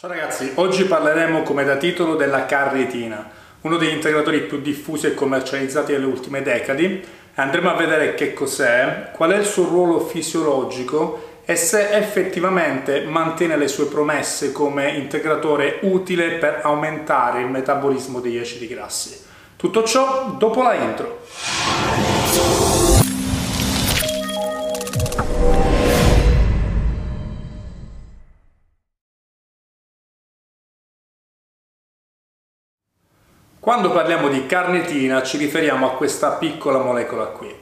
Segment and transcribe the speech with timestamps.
[0.00, 3.28] Ciao ragazzi, oggi parleremo come da titolo della carnitina,
[3.62, 9.08] uno degli integratori più diffusi e commercializzati nelle ultime decadi andremo a vedere che cos'è,
[9.12, 15.80] qual è il suo ruolo fisiologico e se effettivamente mantiene le sue promesse come integratore
[15.80, 19.20] utile per aumentare il metabolismo degli acidi grassi.
[19.56, 21.22] Tutto ciò dopo la intro.
[33.68, 37.54] Quando parliamo di carnitina ci riferiamo a questa piccola molecola qui.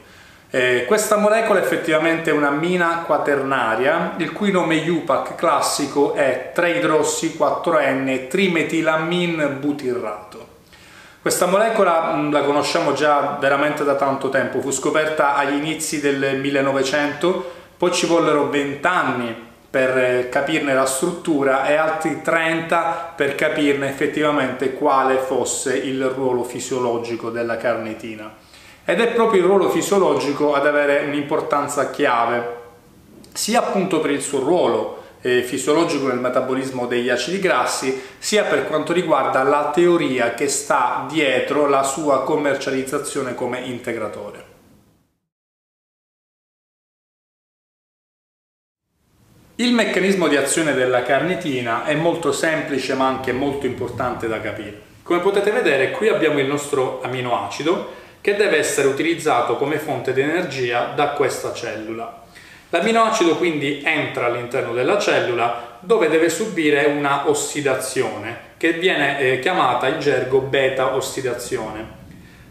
[0.49, 8.27] Eh, questa molecola è effettivamente una mina quaternaria, il cui nome UPAC classico è 3-idrossi-4-N
[8.29, 10.47] trimetilamin butirrato.
[11.21, 16.39] Questa molecola mh, la conosciamo già veramente da tanto tempo, fu scoperta agli inizi del
[16.39, 23.35] 1900, poi ci vollero 20 anni per eh, capirne la struttura e altri 30 per
[23.35, 28.33] capirne effettivamente quale fosse il ruolo fisiologico della carnitina.
[28.85, 32.55] Ed è proprio il ruolo fisiologico ad avere un'importanza chiave,
[33.33, 38.65] sia appunto per il suo ruolo eh, fisiologico nel metabolismo degli acidi grassi, sia per
[38.65, 44.46] quanto riguarda la teoria che sta dietro la sua commercializzazione come integratore.
[49.59, 54.79] Il meccanismo di azione della carnitina è molto semplice ma anche molto importante da capire.
[55.01, 57.91] Come potete vedere qui abbiamo il nostro aminoacido
[58.21, 62.21] che deve essere utilizzato come fonte di energia da questa cellula.
[62.69, 69.87] L'aminoacido quindi entra all'interno della cellula dove deve subire una ossidazione che viene eh, chiamata
[69.87, 72.05] in gergo beta ossidazione.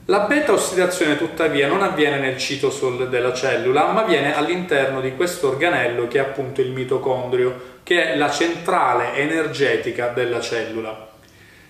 [0.09, 5.49] La beta ossidazione tuttavia non avviene nel citosol della cellula, ma avviene all'interno di questo
[5.49, 11.09] organello che è appunto il mitocondrio, che è la centrale energetica della cellula.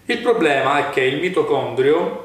[0.04, 2.24] Il problema è che il mitocondrio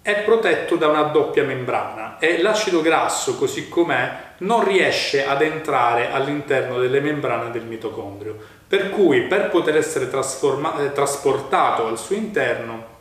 [0.00, 6.12] è protetto da una doppia membrana e l'acido grasso così com'è non riesce ad entrare
[6.12, 8.38] all'interno delle membrane del mitocondrio,
[8.68, 12.94] per cui per poter essere eh, trasportato al suo interno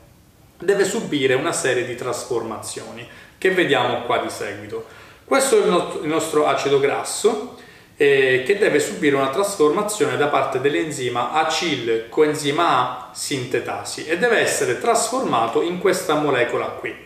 [0.57, 3.07] deve subire una serie di trasformazioni
[3.37, 4.85] che vediamo qua di seguito.
[5.23, 7.57] Questo è il nostro acido grasso
[7.97, 14.39] eh, che deve subire una trasformazione da parte dell'enzima acil coenzima A sintetasi e deve
[14.39, 17.03] essere trasformato in questa molecola qui.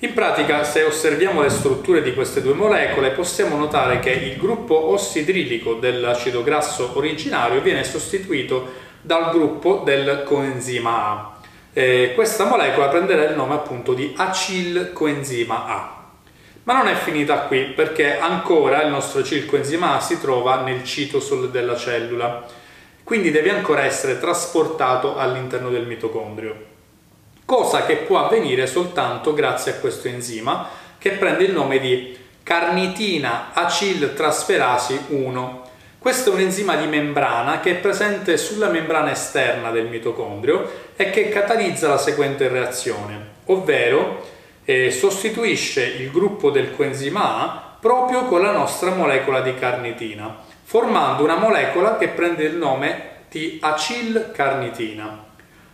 [0.00, 4.90] In pratica, se osserviamo le strutture di queste due molecole, possiamo notare che il gruppo
[4.90, 11.37] ossidrilico dell'acido grasso originario viene sostituito dal gruppo del coenzima A
[11.78, 15.96] eh, questa molecola prenderà il nome appunto di acilcoenzima A.
[16.64, 21.52] Ma non è finita qui perché ancora il nostro acilcoenzima A si trova nel citosol
[21.52, 22.44] della cellula,
[23.04, 26.56] quindi deve ancora essere trasportato all'interno del mitocondrio,
[27.44, 30.68] cosa che può avvenire soltanto grazie a questo enzima
[30.98, 35.67] che prende il nome di carnitina aciltrasferasi 1
[35.98, 41.10] questo è un enzima di membrana che è presente sulla membrana esterna del mitocondrio e
[41.10, 44.24] che catalizza la seguente reazione, ovvero
[44.64, 51.24] eh, sostituisce il gruppo del coenzima A proprio con la nostra molecola di carnitina, formando
[51.24, 55.24] una molecola che prende il nome di acilcarnitina.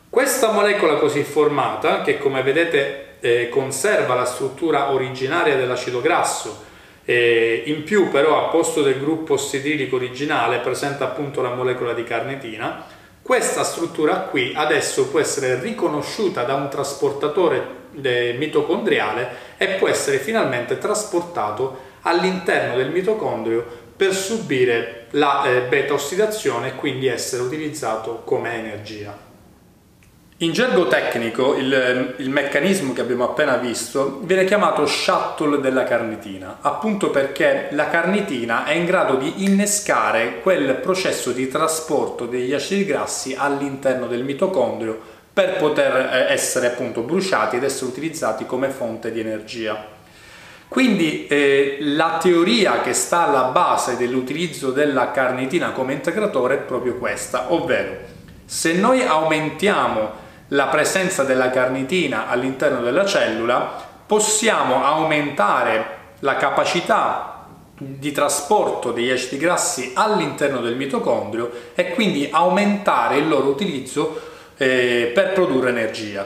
[0.09, 6.73] Questa molecola così formata, che come vedete eh, conserva la struttura originaria dell'acido grasso
[7.05, 12.05] e in più però a posto del gruppo ossidilico originale presenta appunto la molecola di
[12.05, 12.85] carnitina,
[13.21, 17.83] questa struttura qui adesso può essere riconosciuta da un trasportatore
[18.37, 23.65] mitocondriale e può essere finalmente trasportato all'interno del mitocondrio
[23.97, 29.24] per subire la eh, beta ossidazione e quindi essere utilizzato come energia.
[30.39, 36.59] In gergo tecnico il, il, meccanismo che abbiamo appena visto viene chiamato shuttle della carnitina,
[36.61, 42.85] appunto perché la carnitina è in grado di innescare quel processo di trasporto degli acidi
[42.85, 45.01] grassi all'interno del mitocondrio
[45.33, 49.87] per poter eh, essere appunto bruciati ed essere utilizzati come fonte di energia.
[50.67, 56.97] Quindi eh, la teoria che sta alla base dell'utilizzo della carnitina come integratore è proprio
[56.97, 58.13] questa, ovvero
[58.45, 67.47] se noi aumentiamo la presenza della carnitina all'interno della cellula, possiamo aumentare la capacità
[67.77, 74.21] di trasporto degli acidi grassi all'interno del mitocondrio e quindi aumentare il loro utilizzo
[74.57, 76.25] eh, per produrre energia.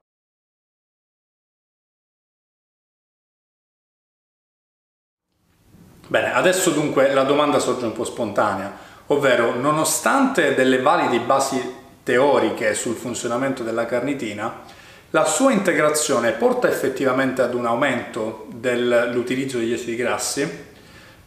[6.07, 8.75] Bene, adesso dunque la domanda sorge un po' spontanea,
[9.09, 11.78] ovvero nonostante delle valide basi
[12.09, 14.63] teoriche sul funzionamento della carnitina,
[15.11, 20.67] la sua integrazione porta effettivamente ad un aumento dell'utilizzo degli acidi grassi?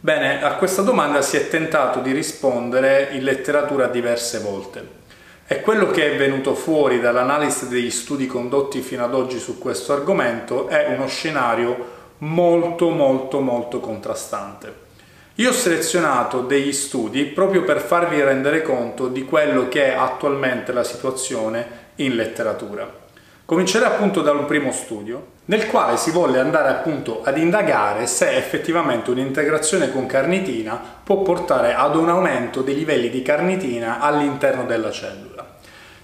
[0.00, 5.00] Bene, a questa domanda si è tentato di rispondere in letteratura diverse volte.
[5.46, 9.92] E quello che è venuto fuori dall'analisi degli studi condotti fino ad oggi su questo
[9.92, 14.90] argomento è uno scenario molto molto molto contrastante.
[15.36, 20.72] Io ho selezionato degli studi proprio per farvi rendere conto di quello che è attualmente
[20.72, 22.86] la situazione in letteratura.
[23.46, 28.36] Comincerei appunto da un primo studio nel quale si volle andare appunto ad indagare se
[28.36, 34.90] effettivamente un'integrazione con carnitina può portare ad un aumento dei livelli di carnitina all'interno della
[34.90, 35.56] cellula.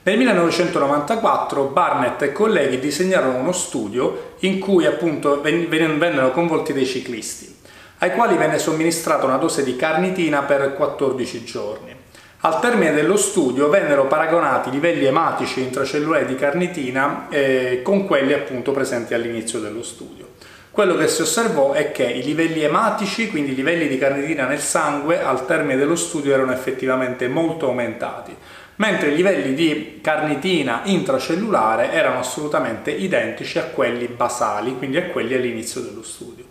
[0.04, 7.57] Nel 1994 Barnett e colleghi disegnarono uno studio in cui appunto vennero coinvolti dei ciclisti,
[7.98, 11.96] ai quali venne somministrata una dose di carnitina per 14 giorni.
[12.40, 18.32] Al termine dello studio vennero paragonati i livelli ematici intracellulari di carnitina eh, con quelli
[18.32, 20.28] appunto presenti all'inizio dello studio.
[20.70, 24.60] Quello che si osservò è che i livelli ematici, quindi i livelli di carnitina nel
[24.60, 28.32] sangue, al termine dello studio erano effettivamente molto aumentati,
[28.76, 35.34] mentre i livelli di carnitina intracellulare erano assolutamente identici a quelli basali, quindi a quelli
[35.34, 36.44] all'inizio dello studio.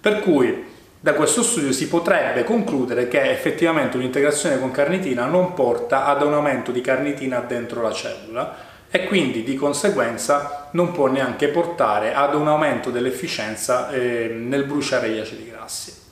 [0.00, 6.06] Per cui da questo studio si potrebbe concludere che effettivamente un'integrazione con carnitina non porta
[6.06, 8.56] ad un aumento di carnitina dentro la cellula
[8.88, 15.10] e quindi di conseguenza non può neanche portare ad un aumento dell'efficienza eh, nel bruciare
[15.10, 16.04] gli acidi grassi.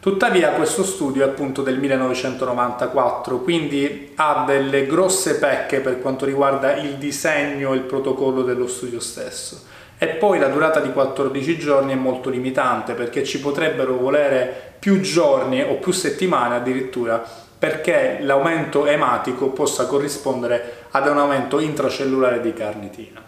[0.00, 6.74] Tuttavia questo studio è appunto del 1994, quindi ha delle grosse pecche per quanto riguarda
[6.74, 11.92] il disegno e il protocollo dello studio stesso e poi la durata di 14 giorni
[11.92, 17.24] è molto limitante perché ci potrebbero volere più giorni o più settimane addirittura
[17.58, 23.22] perché l'aumento ematico possa corrispondere ad un aumento intracellulare di carnitina.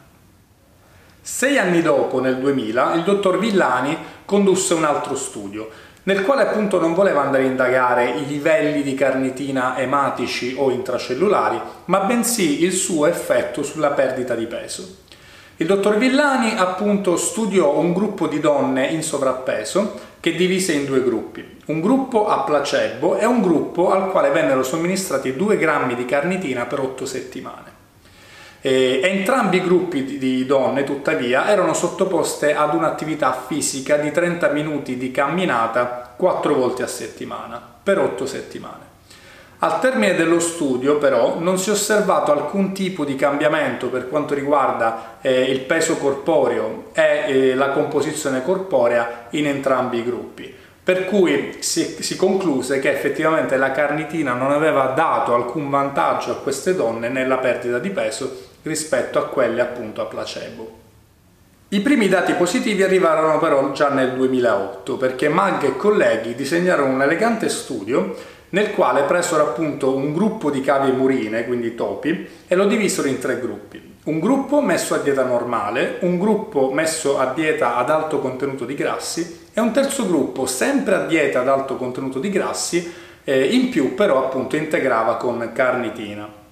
[1.21, 5.71] Sei anni dopo, nel 2000, il dottor Villani condusse un altro studio
[6.05, 11.61] nel quale appunto non voleva andare a indagare i livelli di carnitina ematici o intracellulari,
[11.87, 15.04] ma bensì il suo effetto sulla perdita di peso.
[15.59, 21.01] Il dottor Villani appunto studiò un gruppo di donne in sovrappeso che divise in due
[21.05, 26.07] gruppi, un gruppo a placebo e un gruppo al quale vennero somministrati 2 grammi di
[26.07, 27.73] carnitina per 8 settimane.
[28.61, 34.97] E entrambi i gruppi di donne, tuttavia, erano sottoposte ad un'attività fisica di 30 minuti
[34.97, 38.94] di camminata 4 volte a settimana, per 8 settimane.
[39.59, 44.35] Al termine dello studio però non si è osservato alcun tipo di cambiamento per quanto
[44.35, 50.55] riguarda eh, il peso corporeo e eh, la composizione corporea in entrambi i gruppi.
[50.85, 56.37] Per cui si, si, concluse che effettivamente la carnitina non aveva dato alcun vantaggio a
[56.37, 60.83] queste donne nella perdita di peso rispetto a quelle appunto a placebo.
[61.69, 67.03] I primi dati positivi arrivarono però già nel 2008 perché Mag e colleghi disegnarono un
[67.03, 68.15] elegante studio
[68.55, 73.19] nel quale presero appunto un gruppo di cavie murine, quindi topi, e lo divisero in
[73.19, 73.97] tre gruppi.
[74.05, 78.75] Un gruppo messo a dieta normale, un gruppo messo a dieta ad alto contenuto di
[78.77, 82.93] grassi e un terzo gruppo sempre a dieta ad alto contenuto di grassi,
[83.25, 86.43] eh, in più però appunto integrava con carnitina.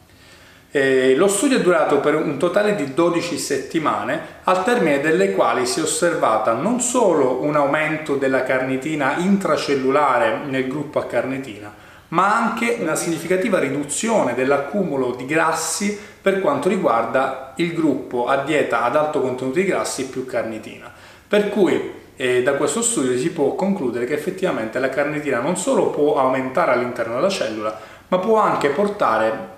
[0.72, 5.66] Eh, lo studio è durato per un totale di 12 settimane, al termine delle quali
[5.66, 12.34] si è osservata non solo un aumento della carnitina intracellulare nel gruppo a carnitina, ma
[12.34, 18.96] anche una significativa riduzione dell'accumulo di grassi per quanto riguarda il gruppo a dieta ad
[18.96, 20.92] alto contenuto di grassi più carnitina.
[21.26, 25.90] Per cui eh, da questo studio si può concludere che effettivamente la carnitina non solo
[25.90, 29.50] può aumentare all'interno della cellula, ma può anche portare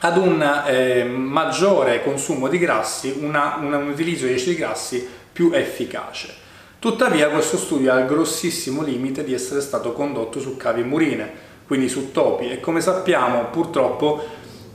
[0.00, 6.34] ad un eh, maggiore consumo di grassi, una, un utilizzo di acidi grassi più efficace.
[6.80, 11.88] Tuttavia questo studio ha il grossissimo limite di essere stato condotto su cavie murine, quindi
[11.88, 14.22] su topi e come sappiamo purtroppo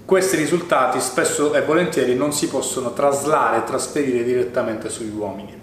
[0.04, 5.54] questi risultati spesso e volentieri non si possono traslare e trasferire direttamente sugli uomini.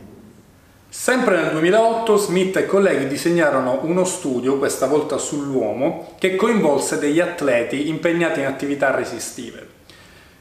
[0.88, 7.18] Sempre nel 2008 Smith e colleghi disegnarono uno studio, questa volta sull'uomo, che coinvolse degli
[7.18, 9.66] atleti impegnati in attività resistive.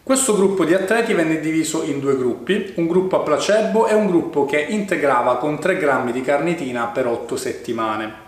[0.04, 4.06] Questo gruppo di atleti venne diviso in due gruppi, un gruppo a placebo e un
[4.06, 8.23] gruppo che integrava con 3 grammi di carnitina per 8 settimane.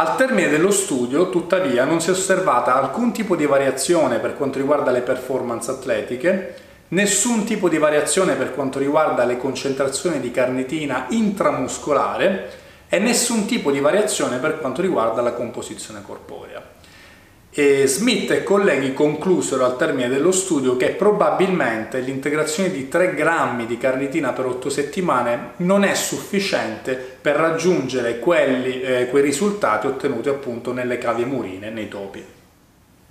[0.00, 4.58] Al termine dello studio, tuttavia, non si è osservata alcun tipo di variazione per quanto
[4.58, 6.54] riguarda le performance atletiche,
[6.88, 12.50] nessun tipo di variazione per quanto riguarda le concentrazioni di carnitina intramuscolare
[12.88, 16.79] e nessun tipo di variazione per quanto riguarda la composizione corporea.
[17.60, 23.66] E Smith e colleghi conclusero al termine dello studio che probabilmente l'integrazione di 3 grammi
[23.66, 30.30] di carnitina per 8 settimane non è sufficiente per raggiungere quelli, eh, quei risultati ottenuti
[30.30, 32.24] appunto nelle cavie murine, nei topi.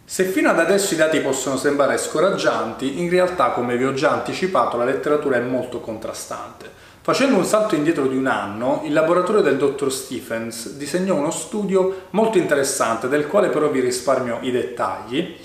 [0.03, 4.13] Se fino ad adesso i dati possono sembrare scoraggianti, in realtà come vi ho già
[4.13, 6.71] anticipato la letteratura è molto contrastante.
[7.01, 12.07] Facendo un salto indietro di un anno, il laboratorio del dottor Stephens disegnò uno studio
[12.11, 15.37] molto interessante, del quale però vi risparmio i dettagli.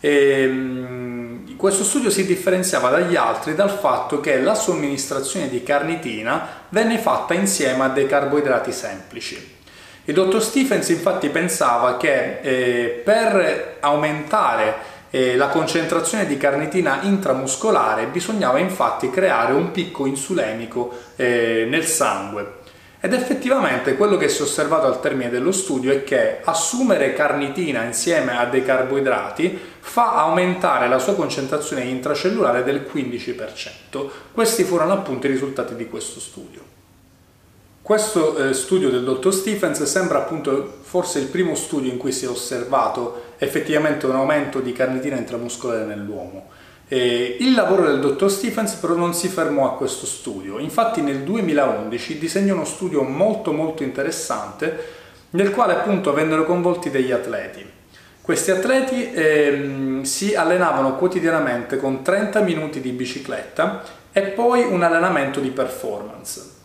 [0.00, 6.46] E, ehm, questo studio si differenziava dagli altri dal fatto che la somministrazione di carnitina
[6.68, 9.56] venne fatta insieme a dei carboidrati semplici.
[10.04, 18.06] Il dottor Stephens infatti pensava che eh, per aumentare eh, la concentrazione di carnitina intramuscolare
[18.06, 22.56] bisognava infatti creare un picco insulemico eh, nel sangue.
[23.00, 27.84] Ed effettivamente quello che si è osservato al termine dello studio è che assumere carnitina
[27.84, 34.08] insieme a dei carboidrati fa aumentare la sua concentrazione intracellulare del 15%.
[34.32, 36.76] Questi furono appunto i risultati di questo studio.
[37.80, 42.24] Questo eh, studio del dottor Stephens sembra appunto forse il primo studio in cui si
[42.24, 46.50] è osservato effettivamente un aumento di carnitina intramuscolare nell'uomo.
[46.88, 52.18] il lavoro del dottor Stephens però non si fermò a questo studio, infatti nel 2011
[52.18, 54.96] disegnò uno studio molto molto interessante
[55.30, 57.76] nel quale appunto vennero coinvolti degli atleti.
[58.28, 65.40] Questi atleti ehm, si allenavano quotidianamente con 30 minuti di bicicletta e poi un allenamento
[65.40, 66.56] di performance.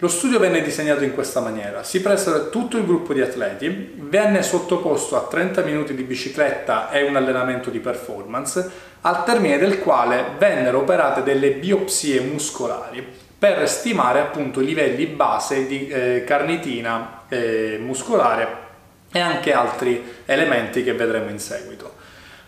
[0.00, 1.82] Lo studio venne disegnato in questa maniera.
[1.82, 7.02] Si presero tutto il gruppo di atleti, venne sottoposto a 30 minuti di bicicletta e
[7.02, 8.70] un allenamento di performance,
[9.02, 13.06] al termine del quale vennero operate delle biopsie muscolari
[13.38, 18.68] per stimare appunto i livelli base di eh, carnitina eh, muscolare
[19.12, 21.96] e anche altri elementi che vedremo in seguito.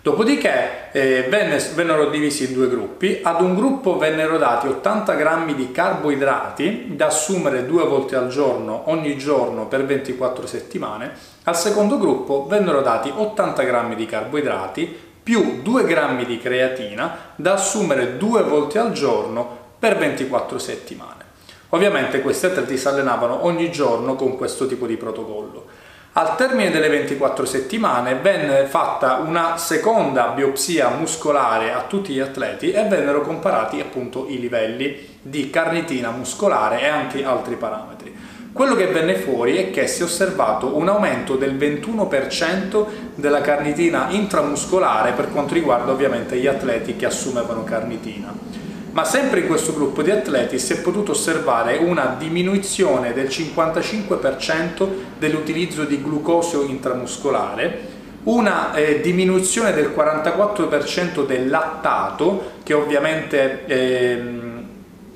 [0.02, 5.54] Dopodiché eh, venne, vennero divisi in due gruppi, ad un gruppo vennero dati 80 grammi
[5.54, 11.12] di carboidrati da assumere due volte al giorno ogni giorno per 24 settimane,
[11.44, 17.52] al secondo gruppo vennero dati 80 grammi di carboidrati più 2 grammi di creatina da
[17.52, 21.24] assumere due volte al giorno per 24 settimane.
[21.68, 25.66] Ovviamente questi atleti si allenavano ogni giorno con questo tipo di protocollo.
[26.14, 32.70] Al termine delle 24 settimane venne fatta una seconda biopsia muscolare a tutti gli atleti
[32.70, 38.14] e vennero comparati appunto i livelli di carnitina muscolare e anche altri parametri.
[38.52, 44.08] Quello che venne fuori è che si è osservato un aumento del 21% della carnitina
[44.10, 48.51] intramuscolare per quanto riguarda ovviamente gli atleti che assumevano carnitina
[48.92, 54.88] ma sempre in questo gruppo di atleti si è potuto osservare una diminuzione del 55%
[55.18, 57.90] dell'utilizzo di glucosio intramuscolare,
[58.24, 64.22] una eh, diminuzione del 44% del lattato, che ovviamente eh,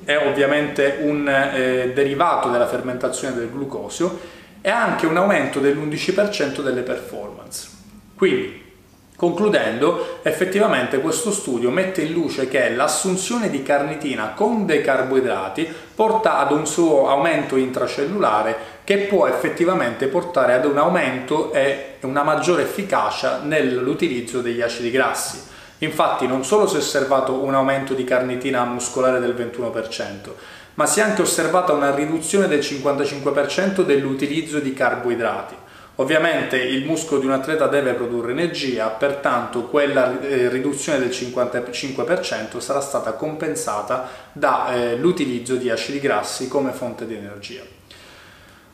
[0.05, 4.19] è ovviamente un eh, derivato della fermentazione del glucosio,
[4.63, 7.69] e anche un aumento dell'11% delle performance.
[8.17, 8.66] Quindi,
[9.17, 16.37] Concludendo, effettivamente questo studio mette in luce che l'assunzione di carnitina con dei carboidrati porta
[16.37, 22.65] ad un suo aumento intracellulare che può effettivamente portare ad un aumento e una maggiore
[22.65, 25.43] efficacia nell'utilizzo degli acidi grassi.
[25.79, 30.31] Infatti non solo si è osservato un aumento di carnitina muscolare del 21%,
[30.75, 35.65] ma si è anche osservata una riduzione del 55% dell'utilizzo di carboidrati.
[35.99, 42.59] Ovviamente il muscolo di un atleta deve produrre energia, pertanto quella eh, riduzione del 55%
[42.59, 47.63] sarà stata compensata dall'utilizzo eh, di acidi grassi come fonte di energia.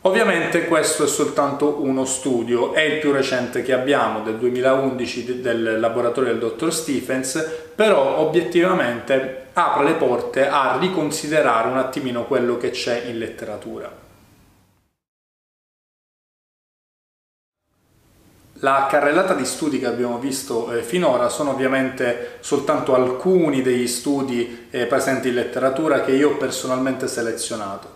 [0.05, 5.79] Ovviamente questo è soltanto uno studio, è il più recente che abbiamo del 2011 del
[5.79, 12.71] laboratorio del dottor Stephens, però obiettivamente apre le porte a riconsiderare un attimino quello che
[12.71, 14.02] c'è in letteratura.
[18.65, 24.69] La carrellata di studi che abbiamo visto eh, finora sono ovviamente soltanto alcuni degli studi
[24.71, 27.95] eh, presenti in letteratura che io ho personalmente selezionato.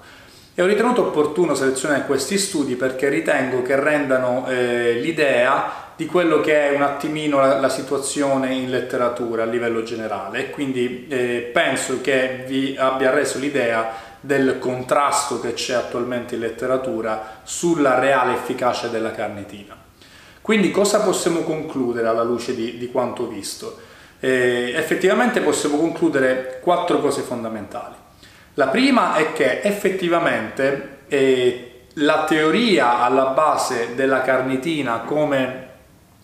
[0.56, 6.40] E ho ritenuto opportuno selezionare questi studi perché ritengo che rendano eh, l'idea di quello
[6.40, 11.48] che è un attimino la, la, situazione in letteratura a livello generale e quindi eh,
[11.52, 18.34] penso che vi abbia reso l'idea del contrasto che c'è attualmente in letteratura sulla reale
[18.34, 19.85] efficacia della carnitina.
[20.46, 23.78] Quindi cosa possiamo concludere alla luce di, di quanto visto?
[24.20, 27.96] Eh, effettivamente possiamo concludere quattro cose fondamentali.
[28.54, 35.68] La prima è che effettivamente eh, la teoria alla base della carnitina come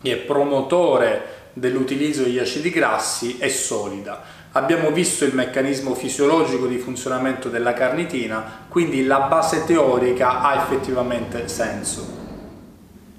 [0.01, 4.23] e promotore dell'utilizzo degli acidi grassi è solida.
[4.53, 11.49] Abbiamo visto il meccanismo fisiologico di funzionamento della carnitina, quindi la base teorica ha effettivamente
[11.49, 12.22] senso.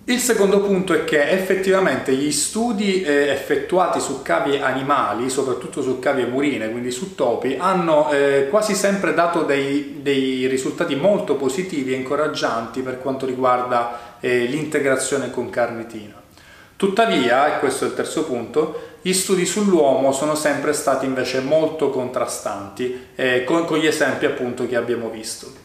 [0.05, 6.00] Il secondo punto è che effettivamente gli studi eh, effettuati su cavie animali, soprattutto su
[6.00, 11.93] cavie murine, quindi su topi, hanno eh, quasi sempre dato dei, dei, risultati molto positivi
[11.93, 16.22] e incoraggianti per quanto riguarda eh, l'integrazione con carnitina.
[16.75, 21.89] Tuttavia, e questo è il terzo punto, gli studi sull'uomo sono sempre stati invece molto
[21.89, 23.07] contrastanti,
[23.45, 25.62] con, gli esempi appunto che abbiamo visto.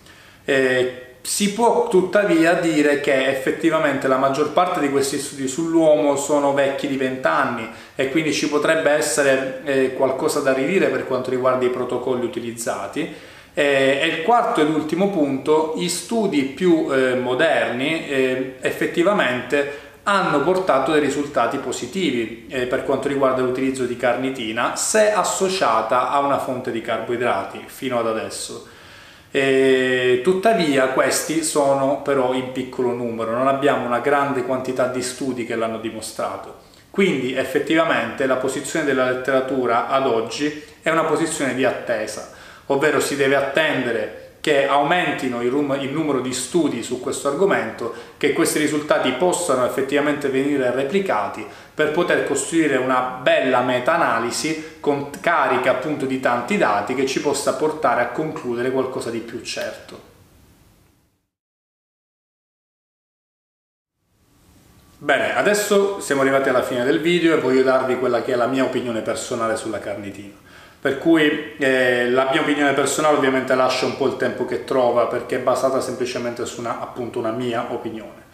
[1.21, 6.87] Si può tuttavia dire che effettivamente la maggior parte di questi studi sull'uomo sono vecchi
[6.87, 11.65] di 20 anni e quindi ci potrebbe essere eh, qualcosa da ridire per quanto riguarda
[11.65, 13.15] i protocolli utilizzati.
[13.53, 20.41] Eh, e il quarto ed ultimo punto, gli studi più eh, moderni eh, effettivamente hanno
[20.41, 26.39] portato dei risultati positivi eh, per quanto riguarda l'utilizzo di carnitina se associata a una
[26.39, 28.77] fonte di carboidrati fino ad adesso.
[29.31, 35.45] E, tuttavia questi sono però in piccolo numero, non abbiamo una grande quantità di studi
[35.45, 36.67] che l'hanno dimostrato.
[36.91, 42.31] Quindi effettivamente la posizione della letteratura ad oggi è una posizione di attesa,
[42.67, 45.53] ovvero si deve attendere che aumentino il,
[45.83, 51.91] il, numero di studi su questo argomento, che questi risultati possano effettivamente venire replicati per
[51.91, 58.01] poter costruire una bella meta-analisi con carica appunto di tanti dati che ci possa portare
[58.01, 60.01] a concludere qualcosa di più certo.
[64.97, 68.47] Bene, adesso siamo arrivati alla fine del video e voglio darvi quella che è la
[68.47, 70.47] mia opinione personale sulla carnitina
[70.81, 75.07] per cui eh, la mia opinione personale ovviamente lascia un po' il tempo che trova
[75.07, 78.27] perché è basata semplicemente su una, appunto, una mia opinione.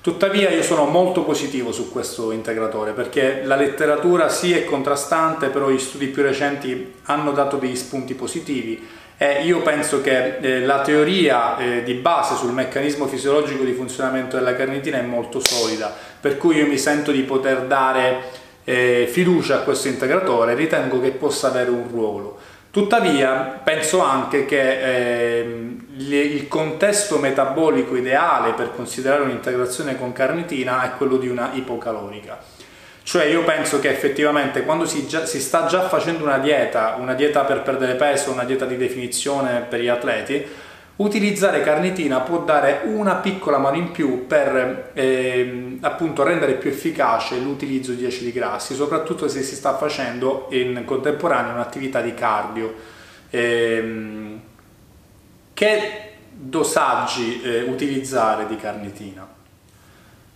[0.00, 5.68] Tuttavia io sono molto positivo su questo integratore perché la letteratura sì è contrastante, però
[5.68, 8.88] gli studi più recenti hanno dato degli spunti positivi
[9.18, 14.38] e io penso che eh, la teoria eh, di base sul meccanismo fisiologico di funzionamento
[14.38, 19.56] della carnitina è molto solida, per cui io mi sento di poter dare eh, fiducia
[19.56, 22.38] a questo integratore, ritengo che possa avere un ruolo.
[22.70, 30.96] Tuttavia penso anche che eh, il contesto metabolico ideale per considerare un'integrazione con carnitina è
[30.96, 32.38] quello di una ipocalorica.
[33.02, 37.14] Cioè io penso che effettivamente quando si, già, si, sta già facendo una dieta, una
[37.14, 40.46] dieta per perdere peso, una dieta di definizione per gli atleti,
[41.00, 47.38] utilizzare carnitina può dare una piccola mano in più per eh, appunto rendere più efficace
[47.38, 52.74] l'utilizzo di acidi grassi, soprattutto se si sta facendo in contemporanea un'attività di cardio.
[53.30, 54.38] Eh,
[55.54, 59.26] che dosaggi eh, utilizzare di carnitina?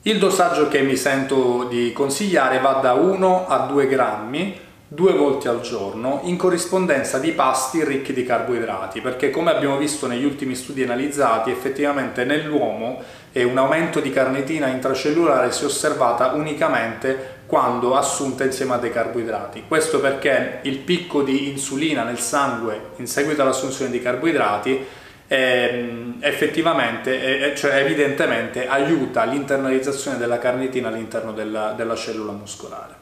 [0.02, 4.60] Il dosaggio che mi sento di consigliare va da 1 a 2 grammi
[4.94, 10.06] due volte al giorno in corrispondenza di pasti ricchi di carboidrati perché come abbiamo visto
[10.06, 13.02] negli ultimi studi analizzati effettivamente nell'uomo
[13.32, 19.64] un aumento di carnitina intracellulare si è osservata unicamente quando assunta insieme a dei carboidrati
[19.66, 24.86] questo perché il picco di insulina nel sangue in seguito all'assunzione di carboidrati
[25.26, 32.94] eh, effettivamente, cioè evidentemente aiuta l'internalizzazione della carnitina all'interno della, della cellula muscolare.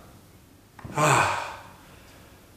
[0.94, 1.51] Ah.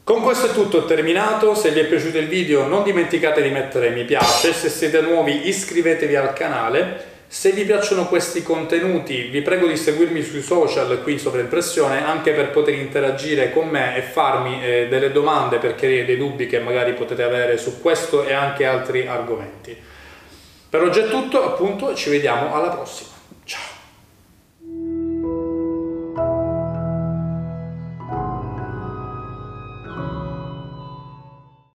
[0.05, 3.89] Con questo è tutto terminato, se vi è piaciuto il video non dimenticate di mettere
[3.89, 9.65] mi piace, se siete nuovi iscrivetevi al canale, se vi piacciono questi contenuti vi prego
[9.65, 14.63] di seguirmi sui social qui in sovraimpressione anche per poter interagire con me e farmi
[14.63, 18.67] eh, delle domande per chiarire dei dubbi che magari potete avere su questo e anche
[18.67, 19.75] altri argomenti.
[20.69, 23.14] Per oggi è tutto, appunto, ci vediamo alla prossima.